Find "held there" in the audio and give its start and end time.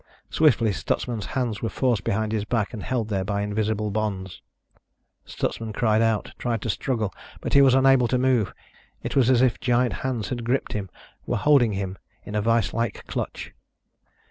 2.81-3.23